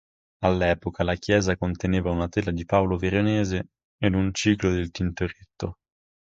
All'epoca, 0.39 1.03
la 1.03 1.13
chiesa 1.15 1.55
conteneva 1.57 2.09
una 2.09 2.27
tela 2.27 2.49
di 2.49 2.65
Paolo 2.65 2.97
Veronese 2.97 3.67
ed 3.99 4.15
un 4.15 4.33
ciclo 4.33 4.71
del 4.71 4.89
Tintoretto. 4.89 5.77